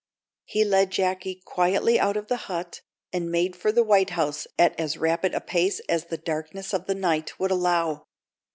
He 0.45 0.65
led 0.65 0.89
Jacky 0.89 1.43
quietly 1.45 1.99
out 1.99 2.17
of 2.17 2.25
the 2.27 2.35
hut, 2.49 2.81
and 3.13 3.29
made 3.31 3.55
for 3.55 3.71
the 3.71 3.83
White 3.83 4.09
House 4.09 4.47
at 4.57 4.73
as 4.79 4.97
rapid 4.97 5.35
a 5.35 5.39
pace 5.41 5.79
as 5.87 6.05
the 6.05 6.17
darkness 6.17 6.73
of 6.73 6.87
the 6.87 6.95
night 6.95 7.39
would 7.39 7.51
allow. 7.51 8.07